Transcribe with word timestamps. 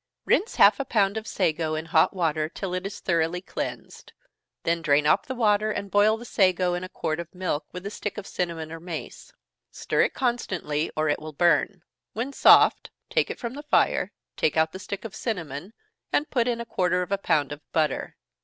_Rinse 0.25 0.55
half 0.55 0.79
a 0.79 0.83
pound 0.83 1.15
of 1.15 1.27
sago 1.27 1.75
in 1.75 1.85
hot 1.85 2.11
water, 2.11 2.49
till 2.49 2.73
it 2.73 2.87
is 2.87 2.99
thoroughly 2.99 3.39
cleansed 3.39 4.13
then 4.63 4.81
drain 4.81 5.05
off 5.05 5.27
the 5.27 5.35
water, 5.35 5.69
and 5.71 5.91
boil 5.91 6.17
the 6.17 6.25
sago 6.25 6.73
in 6.73 6.83
a 6.83 6.89
quart 6.89 7.19
of 7.19 7.35
milk, 7.35 7.65
with 7.71 7.85
a 7.85 7.91
stick 7.91 8.17
of 8.17 8.25
cinnamon 8.25 8.71
or 8.71 8.79
mace. 8.79 9.31
Stir 9.69 10.01
it 10.01 10.15
constantly, 10.15 10.89
or 10.95 11.07
it 11.07 11.19
will 11.19 11.33
burn. 11.33 11.83
When 12.13 12.33
soft, 12.33 12.89
take 13.11 13.29
it 13.29 13.37
from 13.39 13.53
the 13.53 13.61
fire, 13.61 14.11
take 14.37 14.57
out 14.57 14.71
the 14.71 14.79
stick 14.79 15.05
of 15.05 15.13
cinnamon, 15.13 15.71
and 16.11 16.31
put 16.31 16.47
in 16.47 16.59
a 16.59 16.65
quarter 16.65 17.03
of 17.03 17.11
a 17.11 17.19
pound 17.19 17.51
of 17.51 17.61
butter. 17.71 18.15